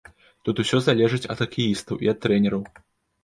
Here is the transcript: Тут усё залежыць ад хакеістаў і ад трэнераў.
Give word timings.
Тут 0.47 0.61
усё 0.63 0.77
залежыць 0.85 1.29
ад 1.33 1.43
хакеістаў 1.43 2.01
і 2.05 2.11
ад 2.13 2.17
трэнераў. 2.27 2.61